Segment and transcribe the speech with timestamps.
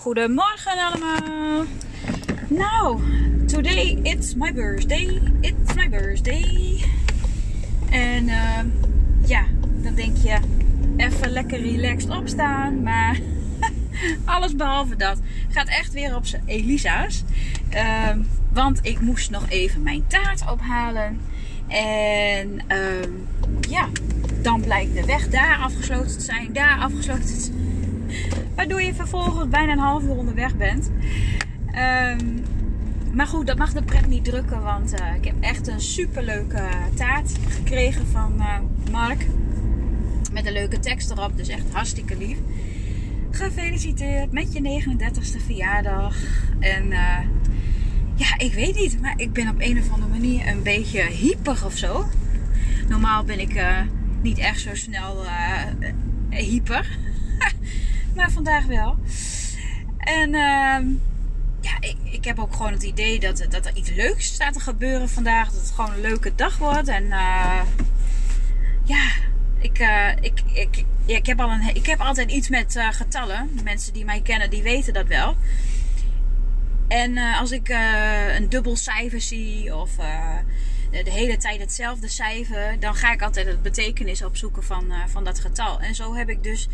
[0.00, 1.64] Goedemorgen allemaal.
[2.48, 3.00] Nou,
[3.46, 5.20] today it's my birthday.
[5.40, 6.84] It's my birthday.
[7.90, 8.58] En uh,
[9.26, 9.44] ja,
[9.82, 10.38] dan denk je
[10.96, 12.82] even lekker relaxed opstaan.
[12.82, 13.20] Maar
[14.24, 15.18] alles behalve dat
[15.50, 17.24] gaat echt weer op zijn Elisa's.
[17.74, 18.10] Uh,
[18.52, 21.20] want ik moest nog even mijn taart ophalen.
[21.68, 23.88] En uh, ja,
[24.42, 27.68] dan blijkt de weg daar afgesloten te zijn, daar afgesloten.
[28.54, 30.90] Waardoor je vervolgens bijna een half uur onderweg bent.
[31.66, 32.44] Um,
[33.12, 34.62] maar goed, dat mag de pret niet drukken.
[34.62, 38.58] Want uh, ik heb echt een superleuke taart gekregen van uh,
[38.90, 39.26] Mark.
[40.32, 41.36] Met een leuke tekst erop.
[41.36, 42.36] Dus echt hartstikke lief.
[43.30, 46.16] Gefeliciteerd met je 39ste verjaardag.
[46.58, 47.18] En uh,
[48.14, 49.00] ja, ik weet niet.
[49.00, 52.08] Maar ik ben op een of andere manier een beetje hyper of zo.
[52.88, 53.62] Normaal ben ik
[54.22, 55.24] niet echt zo snel
[56.30, 56.98] hyper.
[58.14, 58.96] Maar vandaag wel.
[59.98, 60.78] En uh,
[61.60, 64.60] ja, ik, ik heb ook gewoon het idee dat, dat er iets leuks staat te
[64.60, 65.50] gebeuren vandaag.
[65.50, 66.88] Dat het gewoon een leuke dag wordt.
[66.88, 67.60] En uh,
[68.84, 69.10] ja,
[69.58, 72.88] ik, uh, ik, ik, ja, ik, heb al een, ik heb altijd iets met uh,
[72.92, 73.56] getallen.
[73.56, 75.36] De mensen die mij kennen, die weten dat wel.
[76.88, 77.68] En als ik
[78.36, 79.90] een dubbel cijfer zie of
[80.90, 85.40] de hele tijd hetzelfde cijfer, dan ga ik altijd het betekenis opzoeken van, van dat
[85.40, 85.80] getal.
[85.80, 86.68] En zo heb ik dus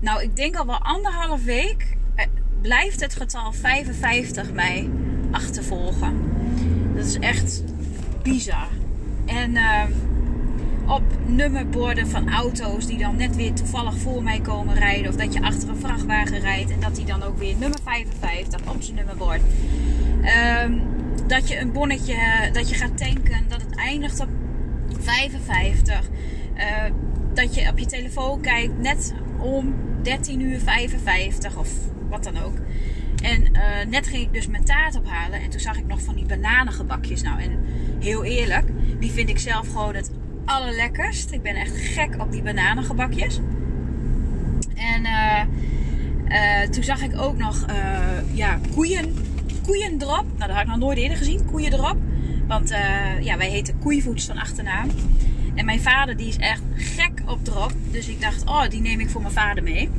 [0.00, 2.26] nou, ik denk al wel anderhalf week eh,
[2.60, 4.90] blijft het getal 55 mij
[5.30, 6.22] achtervolgen.
[6.94, 7.62] Dat is echt
[8.22, 8.68] bizar.
[9.26, 9.82] En uh,
[10.86, 15.08] op nummerborden van auto's die dan net weer toevallig voor mij komen rijden.
[15.10, 18.60] Of dat je achter een vrachtwagen rijdt en dat die dan ook weer nummer 55
[18.74, 19.40] op zijn nummerbord.
[20.64, 20.82] Um,
[21.26, 22.16] dat je een bonnetje,
[22.52, 24.28] dat je gaat tanken, dat het eindigt op
[25.00, 26.08] 55.
[26.56, 26.64] Uh,
[27.38, 31.70] dat je op je telefoon kijkt net om 13 uur 55 of
[32.08, 32.54] wat dan ook.
[33.22, 35.40] En uh, net ging ik dus mijn taart ophalen.
[35.40, 37.22] En toen zag ik nog van die bananengebakjes.
[37.22, 37.64] Nou, en
[38.00, 38.68] heel eerlijk,
[39.00, 40.10] die vind ik zelf gewoon het
[40.44, 41.32] allerlekkerst.
[41.32, 43.40] Ik ben echt gek op die bananengebakjes.
[44.74, 45.42] En uh,
[46.28, 47.66] uh, toen zag ik ook nog
[48.32, 49.14] ja, koeien,
[49.62, 50.24] koeiendrop.
[50.36, 51.44] Nou, dat had ik nog nooit eerder gezien.
[51.44, 51.96] Koeiendrop.
[52.46, 52.68] Want
[53.20, 54.88] ja, wij heten koeivoets van achternaam.
[55.58, 57.72] En mijn vader die is echt gek op drop.
[57.90, 59.90] Dus ik dacht, oh, die neem ik voor mijn vader mee.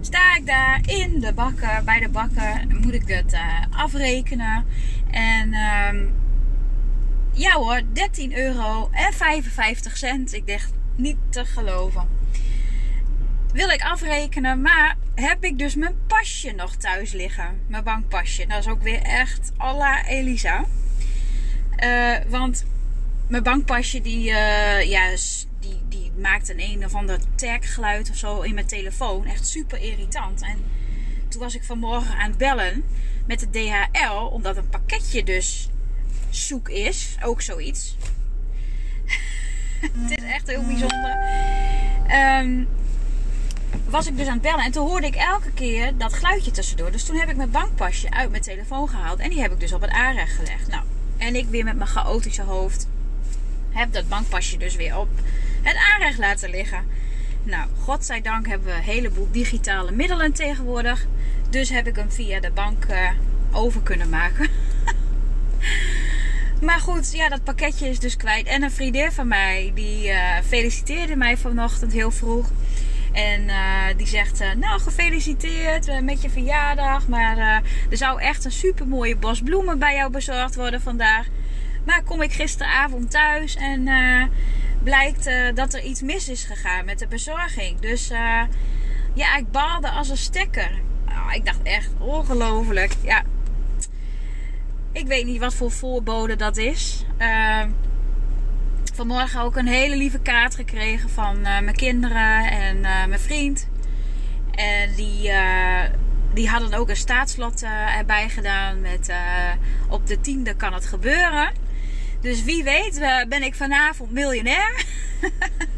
[0.00, 4.64] Sta ik daar in de bakker, bij de bakker, moet ik het uh, afrekenen.
[5.10, 5.54] En
[5.94, 6.14] um,
[7.32, 10.32] ja hoor, 13 euro en 55 cent.
[10.32, 12.08] Ik dacht, niet te geloven.
[13.52, 17.60] Wil ik afrekenen, maar heb ik dus mijn pasje nog thuis liggen.
[17.66, 18.46] Mijn bankpasje.
[18.46, 20.64] Dat is ook weer echt à la Elisa.
[21.84, 22.64] Uh, want
[23.32, 25.08] mijn bankpasje die, uh, ja,
[25.60, 29.26] die, die maakt een een of ander taggeluid of zo in mijn telefoon.
[29.26, 30.42] Echt super irritant.
[30.42, 30.58] En
[31.28, 32.84] toen was ik vanmorgen aan het bellen
[33.26, 35.68] met de DHL, omdat een pakketje dus
[36.30, 37.16] zoek is.
[37.22, 37.96] Ook zoiets.
[39.80, 41.18] Het is echt heel bijzonder.
[42.40, 42.68] Um,
[43.88, 46.90] was ik dus aan het bellen en toen hoorde ik elke keer dat geluidje tussendoor.
[46.90, 49.72] Dus toen heb ik mijn bankpasje uit mijn telefoon gehaald en die heb ik dus
[49.72, 50.68] op het aanrecht gelegd.
[50.68, 50.82] Nou,
[51.18, 52.86] en ik weer met mijn chaotische hoofd
[53.72, 55.08] heb dat bankpasje dus weer op
[55.62, 56.84] het aanrecht laten liggen.
[57.42, 61.06] Nou, godzijdank hebben we een heleboel digitale middelen tegenwoordig.
[61.50, 63.10] Dus heb ik hem via de bank uh,
[63.52, 64.48] over kunnen maken.
[66.66, 68.46] maar goed, ja, dat pakketje is dus kwijt.
[68.46, 72.50] En een vriendin van mij, die uh, feliciteerde mij vanochtend heel vroeg.
[73.12, 77.08] En uh, die zegt, nou gefeliciteerd met je verjaardag.
[77.08, 77.38] Maar
[77.90, 81.26] er zou echt een super mooie bos bloemen bij jou bezorgd worden vandaag.
[81.84, 84.24] Maar kom ik gisteravond thuis en uh,
[84.82, 87.80] blijkt uh, dat er iets mis is gegaan met de bezorging.
[87.80, 88.42] Dus uh,
[89.14, 90.80] ja, ik baalde als een stekker.
[91.08, 92.94] Oh, ik dacht echt ongelooflijk.
[93.02, 93.22] Ja,
[94.92, 97.04] ik weet niet wat voor voorbode dat is.
[98.94, 103.68] vanmorgen ook een hele lieve kaart gekregen van mijn kinderen en mijn vriend.
[104.54, 105.32] En die
[106.34, 107.62] die hadden ook een staatslot
[107.98, 109.12] erbij gedaan met
[109.88, 111.61] op de tiende kan het gebeuren.
[112.22, 114.84] Dus wie weet ben ik vanavond miljonair.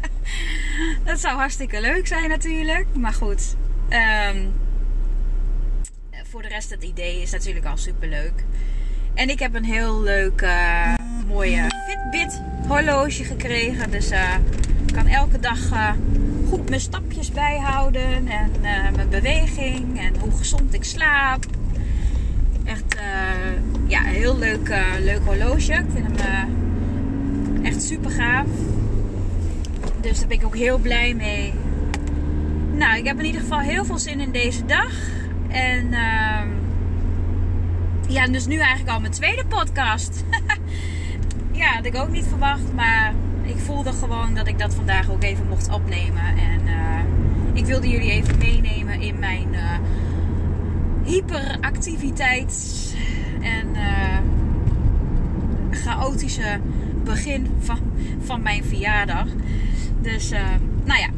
[1.05, 2.85] dat zou hartstikke leuk zijn natuurlijk.
[2.93, 3.55] Maar goed.
[4.29, 4.53] Um,
[6.23, 8.43] voor de rest het idee is natuurlijk al super leuk.
[9.13, 10.93] En ik heb een heel leuk uh,
[11.27, 13.91] mooie Fitbit horloge gekregen.
[13.91, 14.35] Dus uh,
[14.87, 15.59] ik kan elke dag
[16.49, 18.27] goed mijn stapjes bijhouden.
[18.27, 18.51] En
[18.95, 19.99] mijn beweging.
[19.99, 21.45] En hoe gezond ik slaap.
[22.65, 25.73] Echt uh, ja, heel leuk, uh, leuk horloge.
[25.73, 26.49] Ik vind hem
[27.61, 28.47] uh, echt super gaaf.
[30.01, 31.53] Dus daar ben ik ook heel blij mee.
[32.71, 34.93] Nou, ik heb in ieder geval heel veel zin in deze dag.
[35.47, 36.47] En ehm
[38.07, 40.23] ja, dus nu eigenlijk al mijn tweede podcast.
[41.61, 42.73] ja, had ik ook niet verwacht.
[42.73, 43.13] Maar
[43.43, 46.23] ik voelde gewoon dat ik dat vandaag ook even mocht opnemen.
[46.37, 46.99] En uh,
[47.53, 49.71] ik wilde jullie even meenemen in mijn uh,
[51.05, 52.93] hyperactiviteit.
[53.41, 54.17] En uh,
[55.71, 56.59] chaotische
[57.03, 57.79] begin van,
[58.23, 59.27] van mijn verjaardag.
[60.01, 60.29] Dus
[60.83, 61.09] nou ja,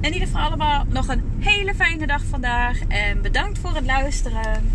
[0.00, 2.78] in ieder geval allemaal nog een hele fijne dag vandaag.
[2.88, 4.72] En bedankt voor het luisteren.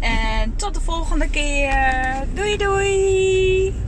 [0.00, 1.74] En tot de volgende keer.
[2.34, 3.85] Doei doei!